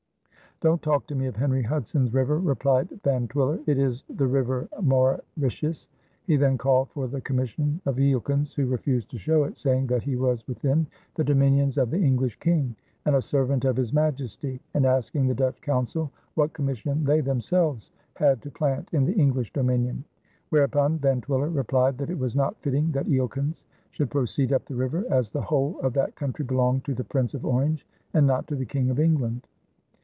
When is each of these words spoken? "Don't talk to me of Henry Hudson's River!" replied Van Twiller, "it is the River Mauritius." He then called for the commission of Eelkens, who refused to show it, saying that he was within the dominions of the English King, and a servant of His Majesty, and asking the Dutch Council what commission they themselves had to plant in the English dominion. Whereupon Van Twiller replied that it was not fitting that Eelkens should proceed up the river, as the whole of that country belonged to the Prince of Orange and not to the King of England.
"Don't 0.63 0.83
talk 0.83 1.07
to 1.07 1.15
me 1.15 1.25
of 1.25 1.35
Henry 1.37 1.63
Hudson's 1.63 2.13
River!" 2.13 2.37
replied 2.37 2.87
Van 3.03 3.27
Twiller, 3.27 3.59
"it 3.65 3.79
is 3.79 4.03
the 4.07 4.27
River 4.27 4.69
Mauritius." 4.79 5.89
He 6.27 6.35
then 6.37 6.55
called 6.55 6.91
for 6.91 7.07
the 7.07 7.19
commission 7.19 7.81
of 7.87 7.95
Eelkens, 7.95 8.53
who 8.53 8.67
refused 8.67 9.09
to 9.09 9.17
show 9.17 9.43
it, 9.45 9.57
saying 9.57 9.87
that 9.87 10.03
he 10.03 10.15
was 10.15 10.47
within 10.47 10.85
the 11.15 11.23
dominions 11.23 11.79
of 11.79 11.89
the 11.89 11.97
English 11.97 12.37
King, 12.37 12.75
and 13.07 13.15
a 13.15 13.23
servant 13.23 13.65
of 13.65 13.75
His 13.75 13.91
Majesty, 13.91 14.61
and 14.75 14.85
asking 14.85 15.25
the 15.25 15.33
Dutch 15.33 15.59
Council 15.61 16.11
what 16.35 16.53
commission 16.53 17.05
they 17.05 17.21
themselves 17.21 17.89
had 18.17 18.39
to 18.43 18.51
plant 18.51 18.87
in 18.93 19.03
the 19.03 19.13
English 19.15 19.51
dominion. 19.53 20.03
Whereupon 20.49 20.99
Van 20.99 21.21
Twiller 21.21 21.49
replied 21.49 21.97
that 21.97 22.11
it 22.11 22.19
was 22.19 22.35
not 22.35 22.55
fitting 22.61 22.91
that 22.91 23.07
Eelkens 23.07 23.65
should 23.89 24.11
proceed 24.11 24.53
up 24.53 24.65
the 24.65 24.75
river, 24.75 25.05
as 25.09 25.31
the 25.31 25.41
whole 25.41 25.79
of 25.79 25.93
that 25.93 26.13
country 26.15 26.45
belonged 26.45 26.85
to 26.85 26.93
the 26.93 27.03
Prince 27.03 27.33
of 27.33 27.47
Orange 27.47 27.83
and 28.13 28.27
not 28.27 28.45
to 28.45 28.55
the 28.55 28.65
King 28.67 28.91
of 28.91 28.99
England. 28.99 29.47